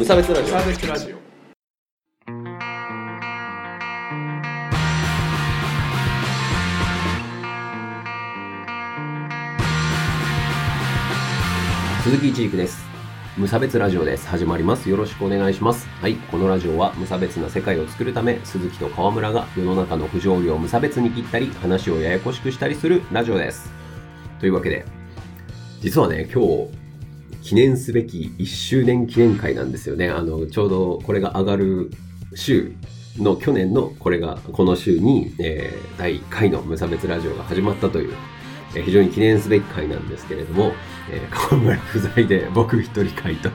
[0.00, 0.46] 無差別ラジオ。
[0.46, 1.16] サーベスラジオ。
[12.02, 12.82] 鈴木一育です。
[13.36, 14.26] 無差別ラジオです。
[14.26, 14.88] 始まります。
[14.88, 15.86] よろしくお願いします。
[16.00, 16.14] はい。
[16.14, 23.70] このラジオは無差別な世界を作るため鈴木と川村が世の中の不条理を無差別に切ったり話をややこしくしたりするラジオです。
[24.38, 24.86] というわけで
[25.82, 26.79] 実はね今日
[27.42, 31.90] 記念すべき1周年記念会なんですよねあのちょうどこれが上がる
[32.34, 32.72] 週
[33.18, 38.14] の去年のこれがこの週に、えー第1回の無差別ラジオが始まったという
[38.74, 40.72] えー非常に記念すべき回なんですけれども、
[41.10, 43.50] えー、河村不在で僕一人会と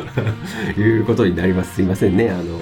[0.80, 1.74] いうことになります。
[1.74, 2.30] すいませんね。
[2.30, 2.58] あの、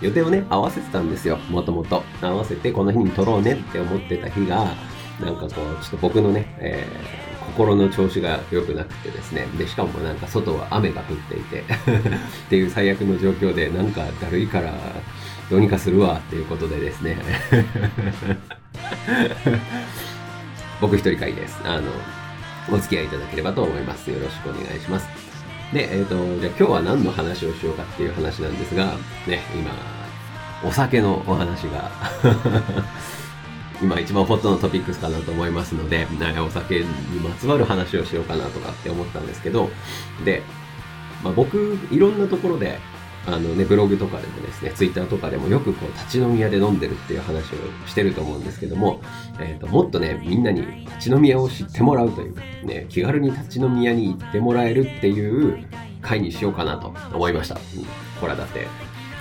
[0.00, 1.38] 予定をね、合わせてたんですよ。
[1.50, 2.04] もともと。
[2.20, 4.74] 合わせてこの日に撮ろうねって思ってた日が、
[5.20, 7.27] なんかこう、ちょっと僕のね、えー
[7.58, 9.44] 心の調子が良くなくてですね。
[9.58, 11.72] で、しかもなんか外は雨が降っていて っ
[12.48, 14.72] ていう最悪の状況で、なんかだるいから
[15.50, 17.18] どうにかするわっていうことでですね。
[20.80, 21.60] 僕一人会です。
[21.64, 21.90] あの、
[22.70, 24.08] お付き合いいただければと思います。
[24.08, 25.08] よろしくお願いします。
[25.72, 28.94] で、えっ、と、じゃあ今日は何の話をしようかっていう話なんですが、
[29.26, 29.72] ね、今、
[30.64, 31.90] お酒のお話が、
[33.80, 36.06] 今一番ホットのトピックスかなと思いますので、
[36.44, 36.84] お酒に
[37.20, 39.70] まつわる話をしようかなとかって思ったんですけど、
[40.24, 40.42] で、
[41.22, 42.78] まあ、僕、いろんなところで、
[43.26, 47.56] あのね、ブログとかでもですね、ツイッターとかでもよくこう立ち飲み屋で飲んでるっていう話を
[47.86, 49.00] してると思うんですけども、
[49.38, 55.66] えー、ともっとね、みんなに立ち飲み屋を知ってもらうというか、ね、気軽に立ち飲み屋に行ってもらえるっていう
[56.00, 57.56] 会にしようかなと思いました。
[57.56, 57.60] うん、
[58.20, 58.66] ほら、だって、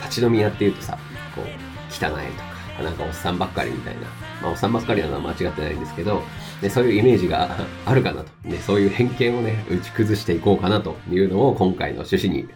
[0.03, 0.97] 立ち飲み屋っていうとさ、
[1.35, 4.01] こう、汚いとか、なんかおっさんばっかりみたいな、
[4.41, 6.21] まあ、おさんばっかりなのは間違ってないんですけど、
[6.61, 7.49] ね、そういうイメージが
[7.85, 12.47] あるかなと、ね、そういう偏見をね、打ち崩していこうかなというのを今回の趣旨に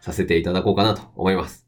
[0.00, 1.66] させていただこうかなと思います。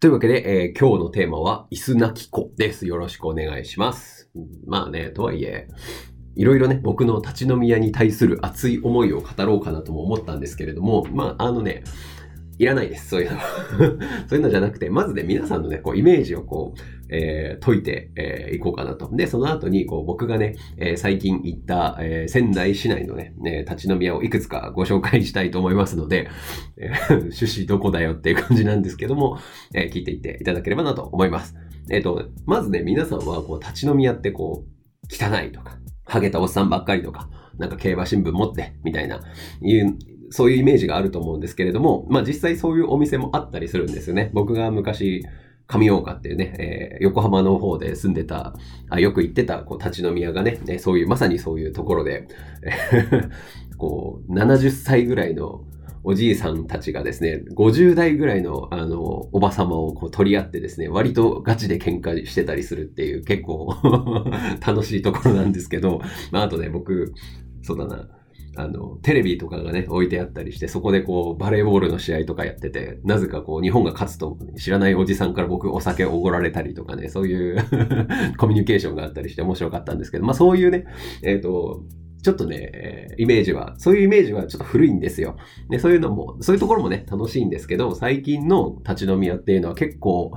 [0.00, 2.86] というわけで、えー今日のテーマは、椅子なき子です。
[2.86, 4.30] よろしくお願いします。
[4.66, 5.66] まあね、とはいえ、
[6.36, 11.82] いろいろね、僕の立ち飲み屋に対する熱い思いを語ろうかなとも思ったんですけれども、まあ、あのね、
[12.58, 13.08] いらないです。
[13.08, 13.38] そういうの。
[14.28, 16.80] そういうのじゃなくて、まずね、皆さんのね、こう、イメージをこう、
[17.10, 19.08] えー解いてい、えーいこうかなと。
[19.14, 26.28] で、その後に、こう、僕がね、えー最近行った、えー仙台市内のね、ね立ち飲み屋をいくつかご紹介したいと思いますので、
[26.76, 29.38] えー 趣旨どこだよっていう感じなんですけども、
[29.74, 31.54] えー聞いていっていただければなと思います。
[31.90, 34.78] えっ、と、まずね、皆さんは、こう、立ち飲み屋ってこう、
[35.10, 39.20] 汚いとか、ハゲたおっさんばっかりとか、なんか競馬新聞持って、みたいな、
[39.62, 39.96] いう、
[40.30, 44.30] そういうイメージがあると思うんですけれども、まあ実際そういうお店もあったりするんですよね。
[44.32, 45.24] 僕が昔、
[45.66, 48.54] 上大岡っていうね、えー横浜の方で住んでた、
[48.88, 52.26] あよく行ってたこう立ち飲み屋がね、ねそういう、まさにそういうところで、
[53.78, 55.64] こう、70歳ぐらいの
[56.02, 63.74] おじいさんたちがですね、50代ぐらいの、あの、おばさまをこう取り合ってですね、割とガチで喧嘩してたりするっていう、結構
[64.66, 66.00] 楽しいところなんですけど、
[66.32, 67.12] まあ、あとね、僕、
[67.62, 68.08] そうだな、
[68.58, 77.56] あの、テレビとかがね、置いてあったりして、そこでこう、バレーボールの試合とかやってて、なぜかこう、日本が勝つと知らないおじさんから僕お酒をおごられたりとかね、そういう
[78.36, 80.86] コミュニケーションがあったりして面白かったんですけど、まあそういうね、
[81.22, 81.84] えっ、と、
[82.22, 85.36] ちょっとね、イメージは、そういうイメージはちょっと古いんですよ。
[85.70, 90.32] で、そういうのも、そういうところもね、楽しいんですけど、最近の立ち飲み屋っていうのは結構、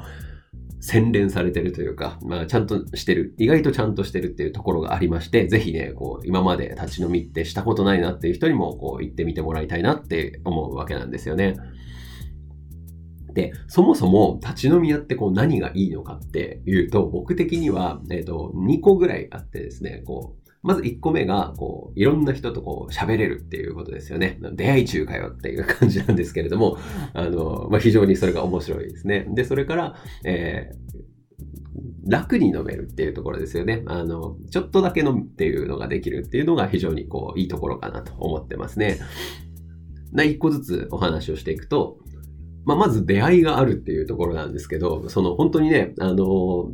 [0.81, 11.55] 洗練されてるというか、まあ、ちゃんとしてる、意外とちゃんとしてるっていうところがありまして、ぜひね、こう、今まで立ち飲みってしたことないなっていう人にも、こう、行ってみてもらいたいなって思うわけなんですよね。
[13.33, 24.39] で、そもそも立ち飲み屋ってこう何がいいのかっていうと、僕的には、えっ、と、2個ぐらいあってですね、こう、まず1個目が、こう、いろんな人とこう、喋れるっていうことですよね。
[24.53, 26.77] 出会い中かよっていう感じなんですけれども、
[27.13, 29.25] あの、まあ、非常にそれが面白いですね。
[29.29, 31.11] で、それから、えー
[32.07, 33.83] 楽に飲めるっていうところですよね。
[33.85, 38.99] あの、ちょっとだけ飲むっていうのができるっていうのが非常にこう、いいところかなと思ってますね。
[40.11, 41.99] な、一個ずつお話をしていくと、
[42.65, 46.71] まあ、まず出会いがあるっていうところなんですけど、その本当にね、あの、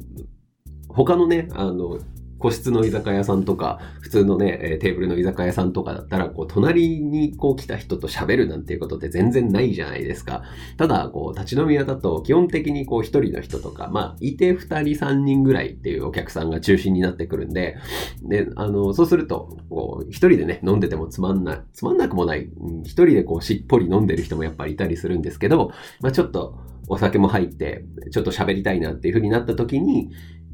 [0.90, 2.00] 他のね、あの、
[2.40, 10.44] 個室の居酒屋さんとか、普通のね、テーブルの居酒屋さんとかだったら、こう、隣にこう来た人と喋るなんていうことって全然ないじゃないですか。
[10.78, 17.78] ただ、こう、立ち飲み屋だと、基本的にこう、一人の人とか、まあ、いて二人三人ぐらいっていうお客さんが中心になってくるんで、
[18.24, 22.50] で、あの、そうすると、こう、一人でね、飲んでてもつまんな、つまんなくもない、
[22.84, 26.58] 一人でこう、しっぽり飲んでる人もやっぱりいたりするんですけど、まあ、ちょっと、
[26.90, 30.10] お酒も入って、ちょっと喋りたいなっていう風になった時に、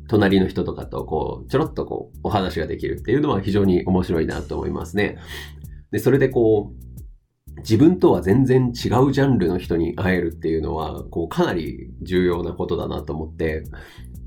[0.07, 5.17] 隣の人とかと、こう、ちょろっとこう、お話ができるっていうのは非常に面白いなと思いますね。
[5.91, 13.63] で、それでこう、自分とは全然違うジャンルの人に会えるっていうのは、こう、かなり重要なことだなと思って、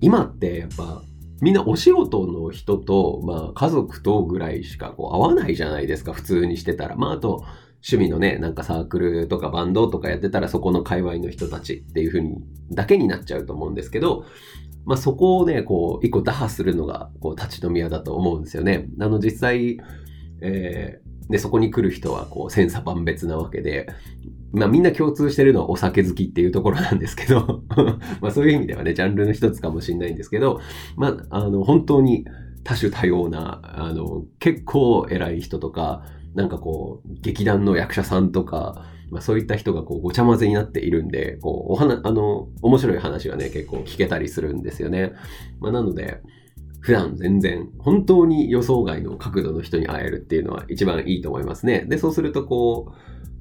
[0.01, 1.03] 今ってやっぱ、
[1.41, 6.97] みんなお仕事の人と、まあ家族とぐらいしかこう会わないじゃないですか、普通にしてたら。
[6.97, 7.45] まああと、
[7.89, 12.37] 趣味のね、なんかサークルとかバンドとかやってたらそこの界隈の人たちっていう風に、
[12.71, 14.25] だけになっちゃうと思うんですけど、
[14.87, 18.89] まあそこをね、こう、一個打破するのが、こう、立ち飲み屋だと思うんですよね。
[19.01, 19.79] あの、実際、
[20.41, 23.89] えー、で、そこに来る人は、こう、千差万別なわけで、
[24.53, 27.63] まあみんな共通してるのはお酒好きっていうところなんですけど
[28.23, 30.61] まあそういう意味ではね、ジャンルの一つかもしれないんですけど、
[30.97, 32.25] まあ、あの、本当に
[32.63, 36.05] 多種多様な、あの、結構偉い人とか、
[36.35, 45.13] なんかこう、劇団の役者さんとか、まあそういった人がこうごちゃ混ぜになっているんで、こう、お話、あの、面白い話がね、結構聞けたりするんですよね。
[45.61, 46.21] まあなので、
[46.81, 51.85] 普段全然本当に予想外の角度の人に会えるっていうのは一番いいと思いますね。
[51.89, 52.93] で、そうするとこ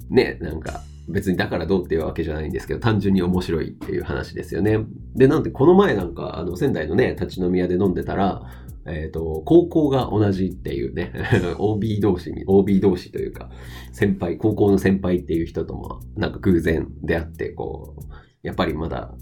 [0.09, 4.79] う、ね、なんか別にだからどうっていうわけじゃないんですけど、単純に面白いっていう話ですよね。
[5.15, 8.44] で、なんでこの前なんか、あの仙台のね、立ち飲み屋で飲んでたら、
[8.87, 11.11] えっ、ー、と、高校が同じっていうね、
[11.57, 13.49] OB 同士に、OB 同士というか、
[13.91, 19.15] 先輩、高校の先輩っていう人とも、なんか偶然出会って、こう、やっぱりまだ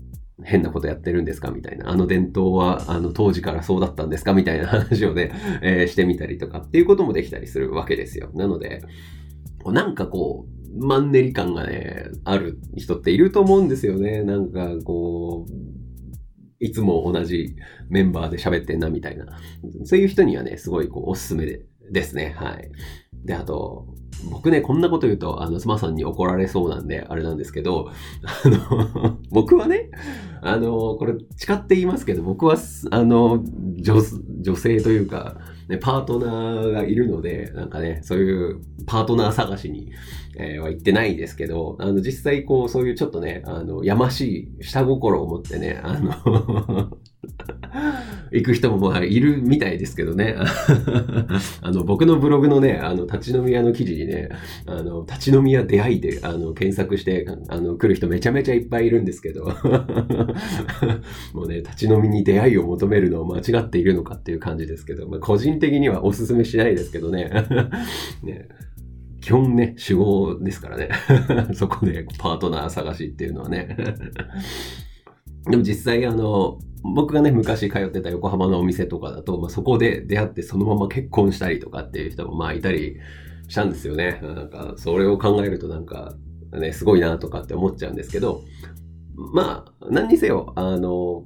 [0.43, 1.89] 変なことやってるんですかみたいな。
[1.89, 4.33] あの伝統は、あの当時からそうだったんですか？
[4.33, 5.31] みたいな 話をね、
[5.61, 8.31] えー、してみたりとかっていうこともできたりするわけですよ。
[8.33, 8.81] なので、
[9.65, 14.23] なんかこう、マンネリ感がね、ある人っていると思うんですよね。
[14.23, 15.51] なんかこう、
[16.63, 17.55] いつも同じ
[17.89, 19.25] メンバーで喋ってんなみたいな。
[19.83, 21.59] そういう人にはね、すごいこうおすすめ
[21.91, 22.35] ですね。
[22.37, 22.71] はい。
[23.25, 23.87] で、あと、
[24.29, 27.91] 僕ね、こんなこと言うと、あの、妻さんに怒られそうなんで、あれなんですけど、
[28.45, 29.89] あの、 僕はね、
[30.41, 32.55] あの、これ誓って言いますけど、僕は、
[32.91, 33.43] あの、
[33.77, 33.95] 女、
[34.41, 35.37] 女性というか、
[35.67, 39.91] ね、パートナーがいるので、なんかね、そういうパートナー探しに、
[40.37, 46.97] えー、は行ってないですけど、あの、実際こう、そういうちょっとね、あの、やましい下心を持ってね、あの
[48.31, 50.35] 行く人もまあいるみたいですけどね。
[51.61, 54.29] あの、僕のブログのね、あの、立ち飲み屋の記事にね、
[54.65, 59.45] あの、立ち飲み屋出会いで、あの、検索して、あの、来る人めちゃめちゃいっぱいいるんですけど、
[61.33, 67.31] もうね、立ち飲みに出会いを求めるのを間違っているのかっていう感じですけど、まあ、個人的にはお勧めしないですけどね。
[68.23, 68.49] ね
[69.21, 70.89] 基本ね、主語ですからね。
[71.53, 73.77] そこでパートナー探しっていうのはね。
[75.49, 82.97] でも実際あの、僕がね、昔通ってた横浜のお店とかだと、まあ、そこで出会ってそのまま結婚したりとかっていう人もまあいたり
[83.47, 84.19] したんですよね。
[84.21, 86.13] なんか、それを考えるとなんか、
[86.51, 88.41] ね、すごいなとかって思っちゃうんですけど、
[89.15, 91.23] まあ、何にせよ、あの、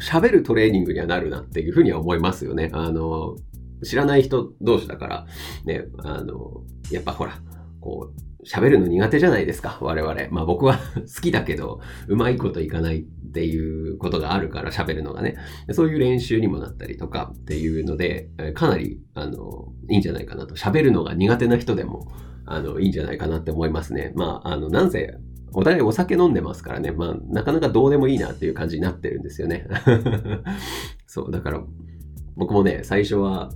[0.00, 2.70] 喋るトレーニングにはなるなっていうふうには思いますよね。
[2.72, 3.36] あの、
[3.84, 5.26] 知らない人同士だから、
[5.64, 7.40] ね、あの、やっぱほら、
[7.80, 10.14] こう、喋るの苦手じゃないですか、我々。
[10.30, 10.78] まあ僕は
[11.14, 15.36] 好きだけど、うまいこといかないっていうことがあるから喋るのがね。
[15.70, 20.56] そういう練習にもなったりとかっていうので、かなり、あの、いいんじゃないかなと。
[20.56, 22.08] 喋るのが苦手な人でも、
[22.44, 24.12] あの、いいんじゃないかなって思いますね。
[24.16, 25.14] まあ、あの、なんせ、
[25.54, 26.90] お互いお酒飲んでますからね。
[26.90, 29.66] まあ、なかなかどうでもいいなっていう感じになってるんですよね。
[31.06, 31.62] そう、だから、
[32.36, 33.50] 僕もね、最初は、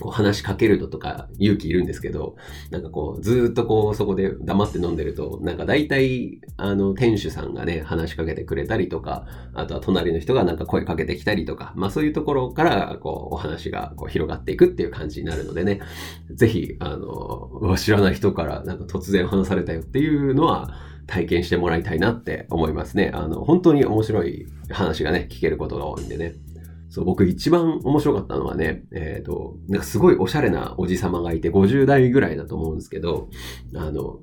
[0.00, 2.36] こう話しかけるのとか勇気いるんですけど、
[2.70, 15.80] なんかこう、ずっとこう、そこで黙って飲んでると、なんか大体、あの、店主さんがね、話しかけてくれたりとか、あとは隣の人がなんか声かけてきたりとか、まあそういうところから、こう、お話がこう広がっていくっていう感じになるのでね、
[16.30, 20.74] ぜひ、あの、知らない人からなんか突然話されたよっていうのは、
[21.06, 23.10] 体験してもらいたいなって思いますね。
[23.14, 26.34] あの、本当に面白い話がね、聞けることが多いんでね。
[26.94, 33.30] そう、僕一番面白かったのはね、えっ、ー、と、なんかすごいおしゃれなおじさまがいて、50代ぐらいだと思うんですけど、
[33.74, 34.20] あの、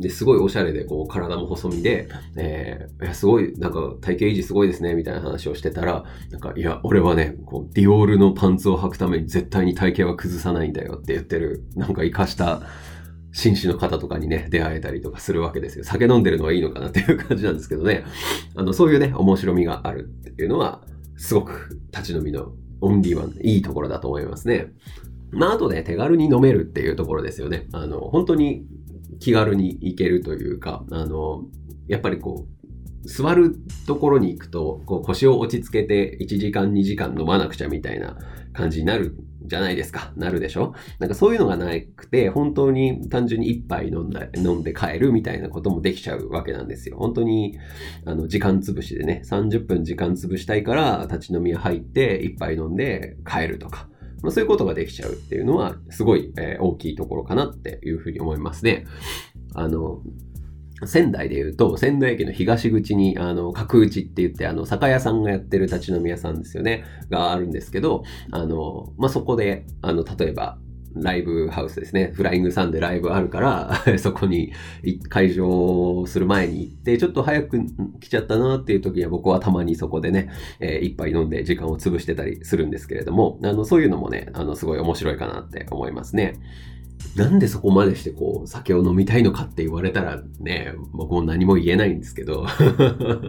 [0.00, 12.62] で、すごいおしゃれで、こう、体も細身で、えー、すごい、なんか、体型維持すごいですね、みたいな話をしてたら、なんか、いや、俺はね、こう、ディオールのパンツを履くために絶対に体型は崩さないんだよって言ってる、なんか、生かした、
[13.30, 15.84] 紳士の方とかにね、出会えたりとかするわけですよ。
[15.84, 18.04] 酒飲んでるのはいいのかなっていう感じなんですけどね。
[18.56, 20.82] あの、そういうね、面白みがあるっていうのは、
[21.22, 24.72] すごく立ち飲みのオンリーワン、いいところだと思いますね。
[25.30, 27.68] まあ、あとね、手軽に飲めるっていうところですよね。
[27.72, 28.66] あの、本当に
[29.20, 31.44] 気軽に行けるというか、あの、
[31.86, 32.61] やっぱりこう、
[33.04, 33.56] 座る
[33.86, 38.16] ところに行くと、こう腰を落ち着けて1時間2時間飲まなくちゃみたいな
[38.52, 40.12] 感じになるじゃないですか。
[40.16, 40.74] なるでしょ？
[40.98, 46.96] なんかそういうのがなくて、本当に単純に一杯飲んだ、飲んで帰るみたいなこともできちゃうわけなんですよ。
[46.98, 47.58] 本当に、
[48.04, 53.88] あの、時間潰しでね、30分時間潰したいから、立ち飲み入って、一杯飲んで帰るとか。
[54.28, 58.86] そういうことができちゃうっていうのは、すごい、えー、大きいところかなっていうふうに思いますね。
[59.54, 60.00] あの、
[60.86, 70.58] 仙台で言うと、仙台駅の東口に、あの、角打ちって言って、あの、酒屋さんがやってる立ち飲み屋さんですよね、があるんですけど、あの、まあ、そこで、あの、例えば、
[70.94, 72.12] ライブハウスですね。
[72.14, 74.52] フライングサンでライブあるから、 そこに
[75.08, 77.58] 会場する前に行って、ちょっと早く
[78.00, 80.28] 来ちゃったなっていう時には僕はたまにそこでね、
[80.60, 86.34] えー、一杯飲んで時間を潰してたりするんですけれども、あの、そういうのもね、あの、すごい面白いかなって思いますね。
[87.16, 92.46] なんでそこまでしてこう、酒を飲みたいのかって言われたらね、僕も何も言えないんですけど。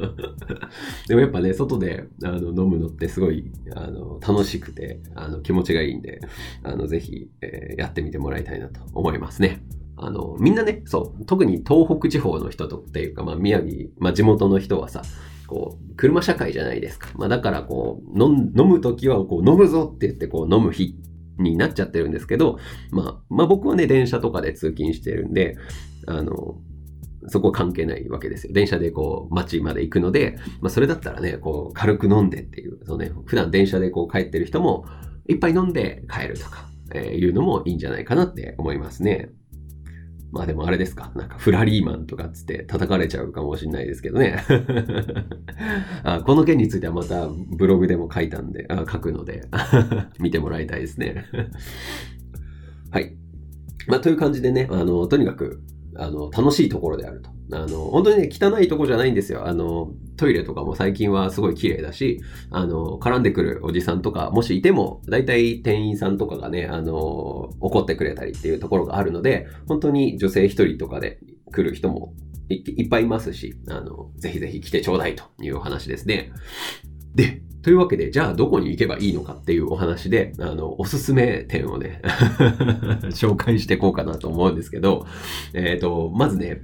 [1.08, 6.22] でもやっぱね、外であの飲むのってすごいあの楽しくてあの気持ちがいいんで、
[6.64, 9.64] あのぜひ、えー、やってみてもらいたいなと思いますね。
[9.96, 15.04] あの、みんなね、そう、特に東北地方の人とっていうか、まあ宮城、まあ地元の人はさ、
[15.48, 17.10] こう、車社会じゃないですか。
[17.16, 20.96] まあだからこう、飲むときはこう、飲むぞって言ってこう、飲む日
[21.38, 22.60] になっちゃってるんですけど、
[22.92, 25.58] まあ、まあ僕はね、電車とかで通勤してるんで、
[26.08, 26.58] あの、
[27.28, 28.54] そこは関係ないわけですよ。
[28.54, 34.86] 電車でこう、街まで行くので、まあそれだったらね、こう、軽く飲んでっていう、そうね、普段電車でこう帰ってる人も、
[35.28, 39.30] いっぱい飲んで帰るとか、えー、いうのもいいんじゃないかなって思いますね。
[40.34, 41.12] まあでもあれですか。
[41.14, 44.44] なんかフラリーマンとかっつって叩かれちゃうかもしれないですけどね。
[46.04, 49.44] あこの件についてはまたブログでも書いたんで、あ書くので
[50.20, 51.24] 見てもらいたいですね。
[52.90, 53.16] はい。
[53.88, 55.62] まあという感じでね、あの、とにかく、
[55.96, 57.30] あの、楽しいところであると。
[57.54, 59.48] あの、本当にね、汚いとこじゃないんですよ。
[59.48, 66.96] あの、トイレとかも最近はすごい綺麗だし、あの、絡んでくるおじさんとか、もしいても、大体店員さんとかがね、あの、
[67.60, 71.20] 怒ってくれたりっていうところがあるので、本当に女性一人とかで
[71.52, 72.14] 来る人も
[72.50, 76.32] いっぱいいますし、あの、ぜひぜひ来てちょうだいというお話ですね。
[77.16, 82.02] で、というわけで、じゃあどこに行けばいいのかっていうお話で、あの、おすすめ店をね
[83.12, 85.08] 紹介していこうかなと思うんですけど、
[85.54, 86.62] えっ、ー、と、まずね、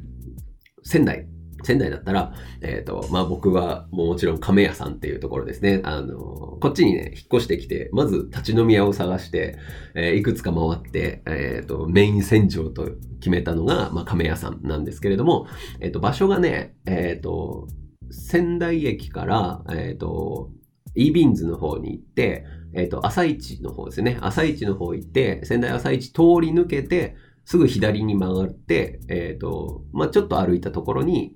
[0.83, 1.27] 仙台。
[1.63, 5.81] 仙台だったら、えっ、ー、と、まあ、僕はもちろん亀屋さんっていうところですね。
[5.83, 9.57] あの、こっちにね、引っ越してきて、まず立ち飲み屋を探して、
[9.95, 15.47] えー、いくつか回って、えっ、ー、と、メイン戦場と決めたのが、まあ、亀屋さんなんですけれども、
[15.79, 17.67] えっ、と、場所がね、えっ、と、
[18.11, 20.51] 仙台駅から、えっ、と、
[20.95, 24.17] e ビンズの方に行って、えっ、と、朝市の方ですね。
[24.21, 27.15] 朝市の方行って、仙台朝市通り抜けて、
[27.49, 31.33] すぐ左に曲がって、えっ、ー、と、まあ、ちょっと歩いたところに、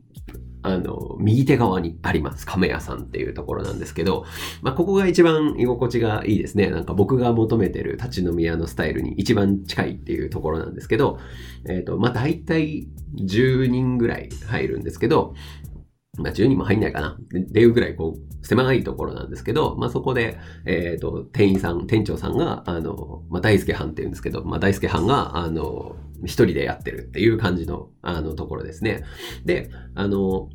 [0.62, 2.46] あの、右手側にあります。
[2.46, 4.24] 亀屋さんっていうところなんですけど、
[4.62, 6.70] まあ、ここが一番居心地がいいですね。
[6.70, 11.18] なんか僕が求めてる立ち飲み屋のスタイルに一番近いっていうところなんですけど、
[11.68, 15.34] えっ、ー、と、まあ、大体10人ぐらい入るんですけど、
[16.18, 17.18] まあ、10人も入んないかな。
[17.18, 29.04] っていうぐらい、こう、狭いところなんですけど、まあ、そこで、えっ、ー、と、店員さん、店長さんが、あの、まあ、大輔藩って言うんですけど、まあ、大輔藩が、あの、一人でやってるっていう感じの、あの、ところですね。
[29.44, 30.50] で、あの、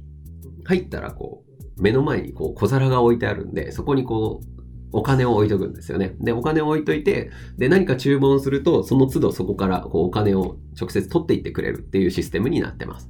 [0.64, 1.44] 入ったら、こ
[1.76, 4.58] う、目の前に、こう、小皿が置いてあるんで、そこにこう、
[4.92, 6.14] お金を置いとくんですよね。
[6.20, 13.08] で、お金を置いといて、で、何か注文すると、その都度そこからこうお金を直接取っていってくれるっていうシステムになってます。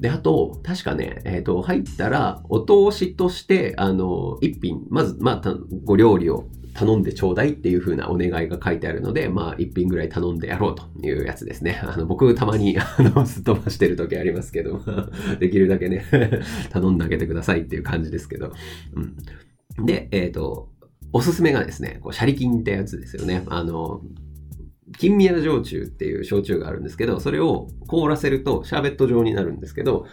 [0.00, 5.54] で、あと、確かね、えっ、ー、と、入ったら、お通しとして、あの、一品、まず、まあ、
[5.84, 11.82] ご料理を頼んでちょうだいっていう風なお願いが書いてあるので、まあ、一品ぐらい頼んでやろうというやつですね。
[11.84, 14.80] あの、僕、たまに、 あの、すっ飛ばしてる時ありますけど、
[15.38, 16.02] できるだけね
[16.72, 18.52] 頼んであげてくださいっていう感じですけど。
[19.78, 20.70] うん、で、えっ、ー、と、
[21.12, 23.42] おすすめがですね、こう、シャリキンってやつですよね。
[23.48, 24.00] あの、
[24.98, 30.06] 金宮焼酎っていう焼酎があるんですけど、それを凍らせるとシャーベット状になるんですけど、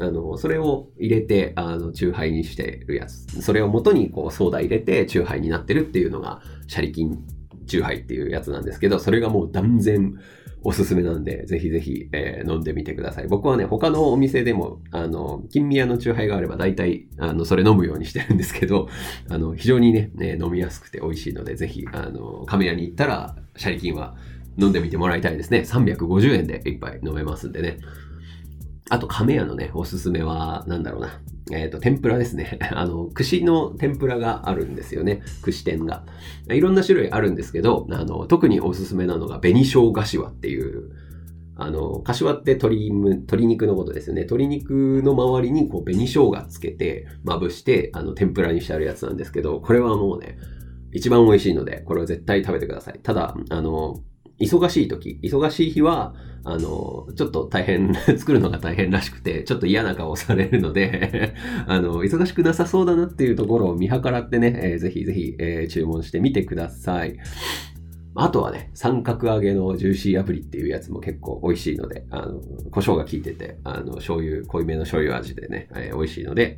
[0.00, 3.42] あの、それを入れて、あの、チューハイにしてるやつ。
[3.42, 7.24] それを元にこう、ソーダ入れてチューハイになってるっていうのが、シャリキン
[7.66, 10.18] チューハイっていうやつなんですけど、それがもう断然、
[10.66, 13.28] おすすめなんで、ぜひぜひ、えー、飲んでみてください。
[13.28, 18.88] 僕はね、他のお店でも、あの、金宮の酎ハイがあれば大体、あの、それ飲むようにしてるんですけど、
[19.28, 24.16] あの、非常にね、ね飲みやすくて美味しいので、ぜひ、あの、亀屋に行ったら、シャリキンは
[24.56, 25.60] 飲んでみてもらいたいですね。
[25.60, 27.76] 350円で一杯飲めますんでね。
[28.88, 31.20] あと、亀屋のね、おすすめは、なんだろうな。
[31.52, 32.58] えっ、ー、と、天ぷらですね。
[32.72, 35.22] あの、串の天ぷらがあるんですよね。
[35.42, 36.04] 串天が。
[36.50, 40.90] いろんな種類あるんですけど、あの、特におすすめなのが、紅生姜柏っていう、
[41.56, 44.22] あの、柏って鶏鶏肉のことですよね。
[44.22, 50.38] 鶏肉の周りにこう紅生姜つけて、まぶして、あの、天ぷらにしてあるやつなんですけど、これはもうね、
[50.92, 53.00] 一番美味しいので、これは絶対食べてください。
[53.02, 54.00] ただ、あの、
[54.40, 61.34] 忙しい時、忙しい日は、あの、ちょっと大変、 作るのが大変らしくて、ちょっと嫌な顔されるので
[61.66, 67.16] あの、忙しくなさそうだなっていうところを見計らってね、えー、ぜひぜひ、えー、注文してみてください。
[68.16, 76.56] あとはね、三角揚げのジューシー炙りっていうやつも結構美味しいので、あの、胡椒が効いてて、あの、醤油、濃いめの醤油味でね、えー、美味しいので、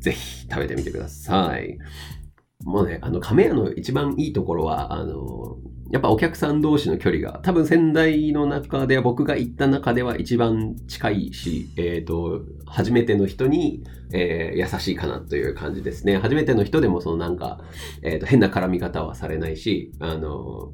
[0.00, 1.78] ぜひ食べてみてください。
[2.64, 5.56] もうね、あの、亀屋の一番いいところは、あの、
[5.90, 16.18] やっぱお客さん同士の距離が、多分仙台の中では僕が行った中では一番近いし、えっ、ー、と、初めての人に、えー、優しいかなという感じですね。
[16.18, 17.60] 初めての人でもそのなんか、
[18.02, 20.72] えっ、ー、と、変な絡み方はされないし、あの、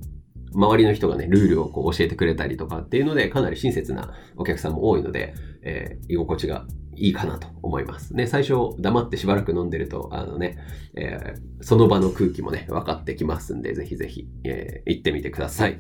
[0.55, 6.67] 周りの人がね、ルールをこう教えてくれたりとかっていうので、かなり親切なお客さんも多いので、えー、居心地が
[6.97, 8.15] いいかなと思います。
[8.15, 10.59] ね、最初黙ってしばらく飲んでると、あのね、
[10.95, 15.79] えー、その場の空気もね、分かってきますんで、ぜひぜひ、えー、行ってみてください。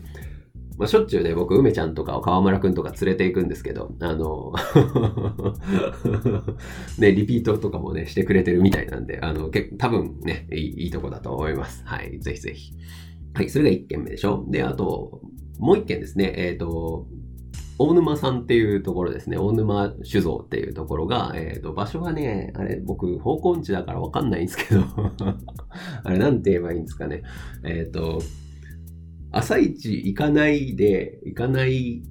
[0.78, 4.52] まあ、しょっちゅうね、僕、梅ちゃんとかを川村くんとか連れて行くんですけど、あの
[6.98, 11.82] ね、リピートとかもね、してくれてるみたいなんで、あの、け多分ね、いいいいとこだと思います。
[11.86, 12.74] はい、ぜひぜひ。
[13.32, 14.44] はい、それが1件目でしょ。
[14.50, 15.22] で、あと、
[15.58, 17.06] もう1件ですね、えっ、ー、と、
[17.78, 19.36] 大沼さんっていうところですね。
[19.36, 24.82] 大沼酒造っていうところが、えっ、ー、と、場所がね、あれ、僕、方向音痴だからわかんないんですけど
[26.04, 27.22] あれ、なんて言えばいいんですかね。
[27.64, 28.20] えっ、ー、と、
[29.30, 32.02] 朝一行かないで、行かない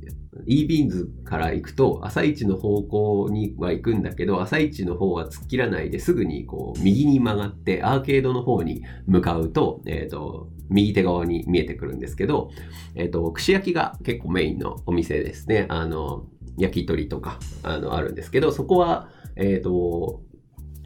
[0.45, 12.51] e ビーンズから行くと、朝市の方向には行くんだけど、朝市の方は突っ切らないですぐにこう、右に曲がって、アーケードの方に向かうと、えっ、ー、と、右手側に見えてくるんですけど、
[12.95, 15.67] えっ、ー、と、串焼きが結構メインのお店ですね。
[15.69, 16.27] あの、
[16.57, 20.21] 焼き鳥とか、あの、あるんですけど、そこは、えっ、ー、と、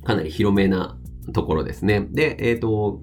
[0.04, 0.98] かなり広めな
[1.34, 2.08] ところですね。
[2.12, 3.02] で、えっ、と、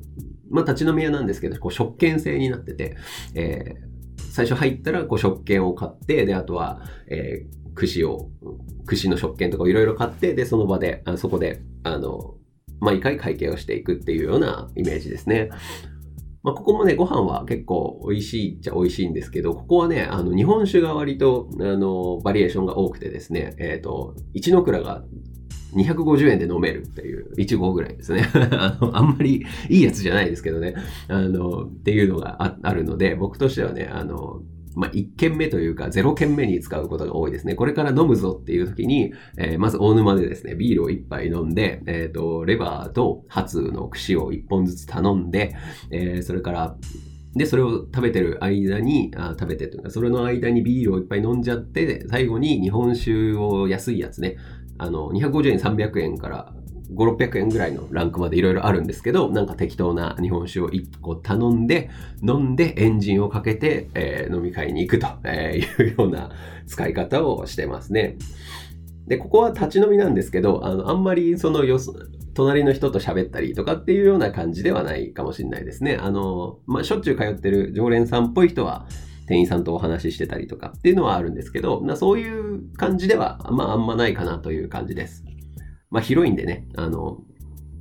[0.51, 2.97] まあ、立ち飲み屋なんですけど、こう、食券制になってて、
[3.35, 3.96] えー、
[4.37, 8.29] 最初入ったら、こう、食券を買って、で、あとは、えー、串を、
[8.85, 12.35] 串の食券とかいろいろ買って、で、その場で、あそこで、あの、
[12.79, 15.49] 毎回会計をしていくっていうようなイメージですね。
[16.43, 25.03] まあ、ここもね、ご飯は結構美味しいっちゃ美味しいんですけど、ここはね、あの、日本酒が割と、あの、バリエーションが多くてですね、えっ、ー、と、一の蔵が
[25.75, 28.97] 250円で飲めるっていう、1合ぐらいですね あの。
[28.97, 30.75] あんまりいいやつじゃないですけどね。
[31.09, 34.43] あの、っていうのがあるので、僕としてはね、あの、
[34.77, 37.55] まあ、1軒目というか0軒目に使うことが多いですね。
[37.55, 45.57] これから飲むぞっていう時に、えー、まず大沼でですね、ビールを1杯飲んで、えっ、ー、と、レバーとハツの串を1本ずつ頼んで、
[45.91, 46.77] えー、それから、
[47.35, 54.37] で、それを食べてる間に、あ食べてというか、それの間にビールをいっぱい飲んじゃって、最後に日本酒を安いやつね、
[54.79, 56.53] あの、250円、300円から
[56.93, 61.91] 5、600円ぐらいのランクまでいろいろあるんですけど、なんか適当な日本酒を1個頼んで、
[62.23, 66.31] 飲んでエンジンをかけて、えー、飲み会に行くというような
[66.67, 68.17] 使い方をしてますね。
[69.07, 71.95] で、ここは立ち飲みなんですけど、あの、あんまりそのよそ、
[72.35, 75.97] 隣の人と喋ったりとかっていうような感じではないかもしれないですね。
[76.01, 78.87] あの、まあ、しょっちゅう通ってる常連さんっぽい人は、
[79.27, 85.25] 店員さんとお話ししてたりとかっていうのはあるんですけど、そういう感じでは、まああんまないかなという感じです。
[85.91, 87.19] まあ広いんでね、あの、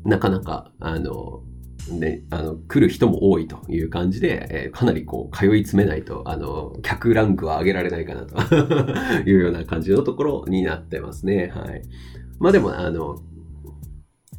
[0.04, 1.44] なかなか、あの、
[1.92, 8.36] ね、あの、来る人も多いという感じで、えー、かなりこう、通い詰めないと、あの、客ランクは上げられないかなと
[9.30, 11.52] いうような感じのところになってますね。
[11.54, 11.84] はい。
[12.40, 13.20] まあでも、あの、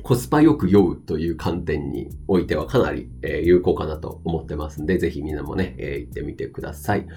[0.07, 7.09] コスパよく酔うという観点においてはかなり、え、有効かなと思ってますんで、ぜひみんなもね、えー、行ってみてください。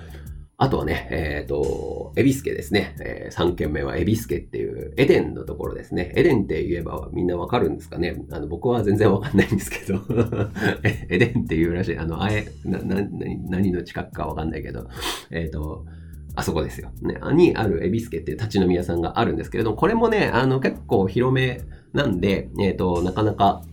[0.57, 2.95] あとはね、えっ、ー、と、エビスケですね。
[2.99, 6.11] えー、3軒目はエビスケっていうエデンのところですね。
[6.15, 8.15] エデンって言えばみんなわかるんですかね？
[8.31, 10.01] あの、僕は全然わかんないんですけど
[10.81, 11.97] エデンっていうらしい。
[11.99, 13.07] あの、あえ、な、な、
[13.49, 14.87] 何の近くかわかんないけど、
[15.29, 15.85] えっ、ー、と、
[16.35, 16.91] あそこですよ。
[17.01, 21.61] ね、にあるエビスケっていう立ち飲み屋さんがあるんですけれども、これもね、あの、結構広め
[21.93, 23.63] なんで、えっ、ー、と、なかなか、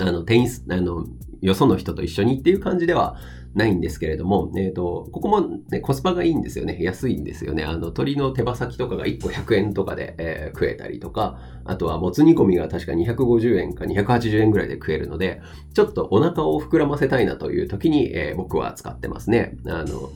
[0.00, 1.06] あの、店員、あの、
[1.40, 3.16] よその人と一緒にっていう感じでは
[3.54, 6.78] ないんですけれども、えっ、ー、と、ここも、ね、コスパがいいんですよね。
[6.80, 7.64] 安いんですよね。
[7.64, 15.40] あの、鶏の手羽先とかが1個100円とかで、えー、食えたりとか、あとはもつ煮込みが確か250円か280円ぐらいで食えるので、
[15.74, 19.56] ちょっとお腹を膨らませたいなという時に、えー、僕は使ってますね。
[19.66, 20.10] あの、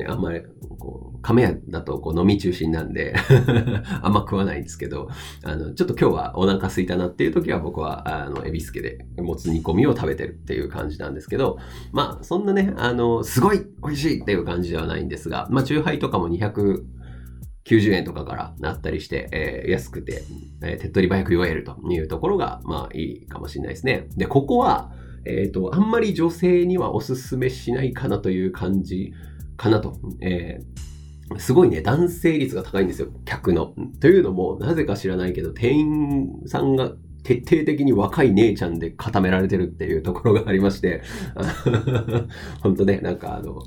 [0.00, 0.40] ね、あんまり、
[0.78, 3.14] こう、亀屋だとこう飲み中心なんで
[4.02, 5.08] あんま食わないんですけど、
[5.44, 11.58] あの、ちょっと今日はお腹空いたなっていう時は僕は、あの、エビスケでもつ煮込みを食べてるっていう感じなんですけど、
[11.92, 16.82] まあ、そんなね、あの、すごい美味しいっていう感じではないんですが、まあ、チハイとかも200、
[17.66, 20.24] 90円とかからなったりして、えー、安くて、
[20.62, 24.08] えー、手っ取り早く酔えるというところが、まあいいかもしれないですね。
[24.16, 24.92] で、ここは、
[25.24, 29.12] えっ、ー、と、あんまり女性にはおすすめしないかなという感じ
[29.60, 29.98] かなと。
[30.22, 33.74] えー、すごいね、男性率が高いんですよ、客の。
[34.00, 36.92] というのも、なぜか知らないけど、店員さんが
[37.24, 41.02] 徹底的に若い姉ちゃんで固められてるっていうところがありまして、
[42.62, 43.62] 本当ね、なんかあの、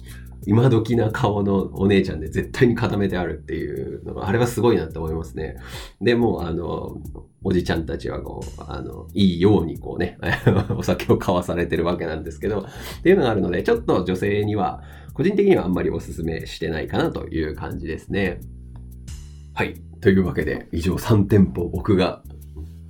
[0.46, 5.58] 今時な顔のお姉ちゃんで絶対に固めてあるっていうのが、あれはすごいなって思いますね。
[6.02, 6.98] でも、あの、
[7.44, 10.18] おじちゃんたちはこう、あの、いいようにこうね、
[10.76, 14.82] お酒を買わされてるわけなんですけど、っていうのがあるので、ちょっと女性には、
[15.14, 18.40] 個人的にはあんまりお勧めしてないかなという感じですね。
[19.54, 19.76] はい。
[20.02, 22.24] というわけで、以上3店舗僕が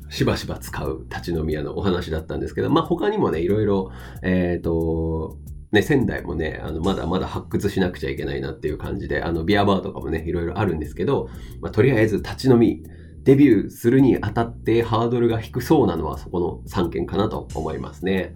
[0.09, 5.37] しばしば使う立ち飲み屋のお話だったんですけど、まあ他にもね、いろいろ、えっ、ー、と、
[5.73, 11.29] ね、仙台もね、あの、まだまだ発掘しなくちゃいけないなっていう感じで、あの、ビアバーとかもね、いろいろあるんですけど、
[11.61, 12.83] まあ、とりあえず立ち飲み、
[13.23, 18.35] デビューするにあたってハードルが低そうなのはそこの3件かなと思いますね。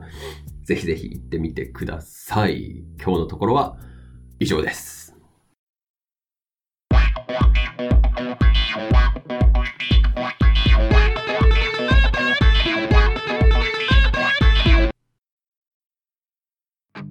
[0.67, 2.83] ぜひぜひ行ってみてください。
[3.01, 3.77] 今日のところは
[4.37, 5.15] 以上です。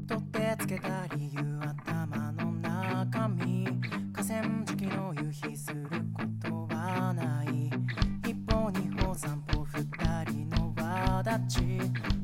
[0.06, 3.66] 取ってつけた理由頭の中身
[4.12, 7.70] 河川敷の夕日することはない
[8.28, 9.82] 一歩二歩三歩二
[10.30, 12.15] 人の輪立ち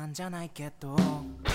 [0.00, 0.96] なんじゃないけど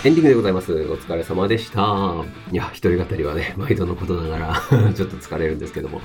[0.03, 0.71] エンディングでございます。
[0.71, 2.23] お疲れ様でした。
[2.51, 4.61] いや、一人語りはね、毎度のことながら
[4.93, 5.99] ちょっと疲れるんですけども。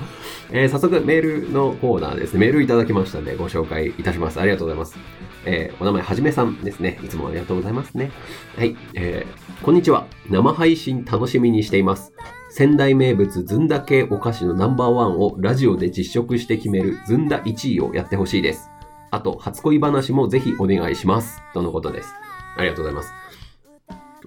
[0.51, 2.39] えー、早速、メールのコーナーですね。
[2.39, 4.39] メールいただきましたんで、ご紹介いたします。
[4.41, 4.97] ありがとうございます。
[5.45, 6.99] えー、お名前はじめさんですね。
[7.03, 8.09] いつもありがとうございますね。
[8.57, 8.75] はい。
[8.95, 10.07] えー、こんにちは。
[10.27, 12.11] 生配信楽しみにしています。
[12.49, 18.71] 仙台名物ずんだ系お菓子のナンバーワンをラジオで実食して決めるずんだ1位をやってほしいです。
[19.11, 21.43] あと、初恋話もぜひお願いします。
[21.53, 22.15] とのことです。
[22.57, 23.13] ありがとうございます。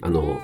[0.02, 0.40] あの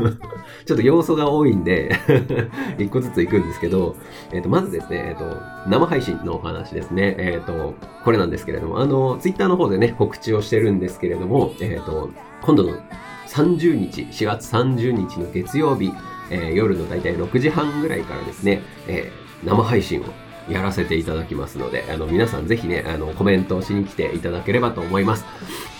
[0.64, 1.92] ちょっと要素が多いんで
[2.78, 3.96] 一個ずつ行くんですけど、
[4.32, 7.16] えっ、ー、と、まずですね、えっ、ー、と、生配信のお話ですね。
[7.18, 12.10] えっ、ー、と、これなんですけれども、あの、ツイッターの方でね、告知をしてるんですけれども、えっ、と、
[12.42, 12.78] 今度の
[13.26, 15.92] 30日、4月30日の月曜日、
[16.30, 19.10] え夜のだいたい6時半ぐらいからですね、え
[19.44, 20.04] 生配信を
[20.48, 25.24] やらせていただきますので、あの、皆さんぜひね、あの、コメントをしに来ていただければと思います。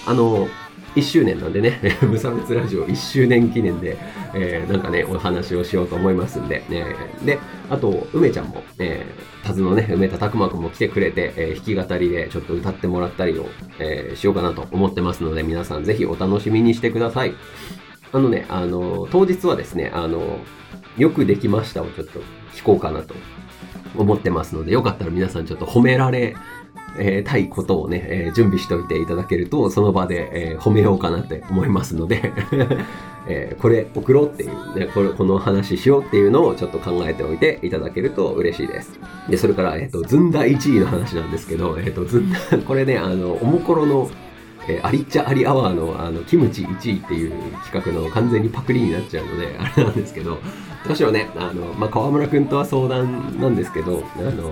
[0.06, 0.48] あの、
[0.94, 3.96] 1周年なんでね、 無差別ラジオ1周年記念で、
[4.34, 7.38] えー、なんかね、お話をしようと思いますんで、えー、で、
[7.70, 13.46] あと、梅ちゃんも、えー、タズのね、梅田拓磨くんも来てくれて、えー、弾き語りでちょっと歌ってもらったりを、
[13.78, 17.34] えー、しようかなと思ってますので、皆さんぜひお楽しみにしてください。
[18.12, 20.40] あのね、あの、当日はですね、あの、
[20.98, 22.20] よくできましたをちょっと
[22.54, 23.14] 聞こうかなと
[23.96, 26.34] 思ってますので、よかったら皆さんちょっと褒められ
[26.98, 32.32] えー、たいことをね、えー、準備しておいていただけると、その場で、えー、褒めようかなって思いますので
[33.28, 38.98] えー、これ送ろうっていうね、これ、この話しようっていうのをちょっと考えておいていただけると嬉しいです。
[39.28, 44.10] で、それから、えっ、と、ずんだ1位の話なんですけど、えっ、と、ずんだ、 これね、あの、おもころの、
[44.68, 47.32] えー、アリッチャアリアワーの、あの、キムチ1位っていう
[47.64, 50.38] 企画の完全にパクリになっちゃうので、 あれなんですけど、
[50.86, 54.50] どうしようね、あの、まあ、河村くんとは相談なんですけど、あの、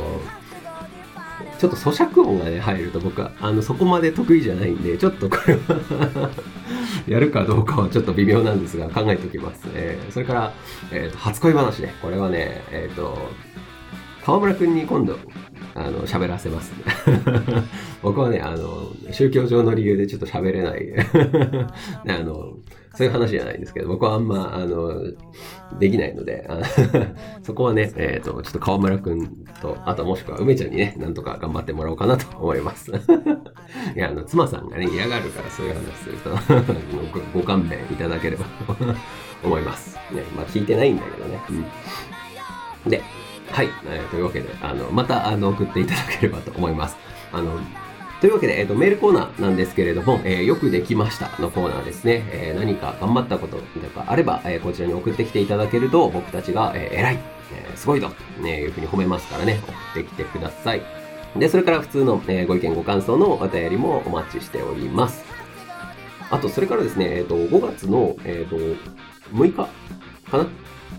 [1.60, 6.30] ちょっと咀嚼音がね、入ると僕は、あの、そこまで得意じゃないんで、ちょっとこれは
[7.06, 9.64] やるかどうかはちょっと微妙なんですが、考えておきます。
[9.74, 10.54] えー、それから、
[10.90, 11.94] えっ、ー、と、初恋話ね。
[12.00, 13.28] これはね、えっ、ー、と、
[14.30, 15.18] 河村くんに今度、
[15.74, 16.84] あの、喋らせます、ね。
[18.00, 20.94] 僕はね、あの、宗教上の理由でちょっと喋れない。
[22.06, 22.54] あの、
[22.94, 25.02] そういう話じゃないんですけど、僕はあんま、あの、
[25.80, 26.48] できないので、
[27.42, 29.26] そこはね、え、ー、と、ちょっと川村くん
[29.60, 32.92] と、あともしくは梅ちゃんにね、なんとか頑張ってもらおうかなと思います。
[32.92, 36.30] いや、あの、妻さんがね、嫌がるからそういう話すると
[37.34, 38.76] ご、ご勘弁いただければと
[39.42, 39.96] 思います。
[40.12, 41.40] ね、まあ聞いてないんだけどね。
[42.84, 43.02] うん、で、
[43.52, 46.96] はい、えー、というわけで、あの、また、あの、送っていただければと思います。
[47.32, 47.58] あの、
[48.20, 52.22] というわけで、え、ー、と、メールコーナーなんですけれども、えー、よくできましたのコーナーですね。
[52.30, 57.18] えー、何か頑張ったこととかあれば、えこちらに送ってきていただけると、僕たちが、え偉い、
[57.52, 58.10] えすごいぞ、
[58.40, 60.82] ね、いうふうに褒めますからね、送ってきてください。
[61.36, 65.24] で、それから普通の、えご意見ご感想のお便りもお待ちしております。
[66.30, 68.56] あと、それからですね、えっ、と、5月の、えっ、と、
[69.34, 69.68] 6日
[70.30, 70.46] かな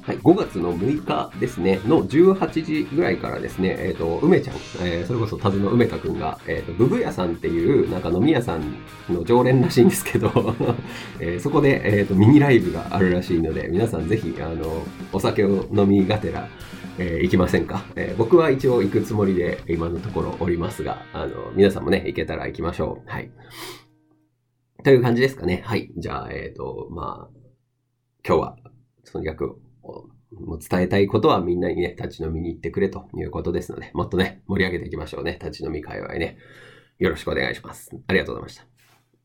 [0.04, 8.78] はい、5月の6日ですね、の18時ぐらいからですね、えっ、ー、と、梅ちゃん、えー、それこそタズの梅田くんが、えっ、ー、と、ブブ屋さんっていう、なんか飲み屋さん
[9.10, 10.30] の常連らしいんですけど
[11.20, 16.50] えー、そこで、えっ、と、ミニライブがあるらしいので、皆さんぜひ、あの、お酒を飲みがてら、
[16.98, 23.10] えー、行きませんか、えー、僕は一応行くつもりで今のところおりますが、あの、皆さんもね、行けたら行きましょう。
[23.10, 23.32] はい。
[24.84, 25.62] という感じですかね。
[25.64, 25.92] はい。
[25.96, 27.38] じゃあ、えっ、と、まあ、
[28.28, 28.56] 今日は、
[29.12, 35.40] とにかくもう伝えたいことはみんなにね、立ち飲みに行ってくれということですので、もっとね、盛り上げていきましょうね。
[35.42, 36.38] 立ち飲み界隈ね。
[37.00, 37.92] よろしくお願いします。
[38.08, 38.71] ありがとうございました。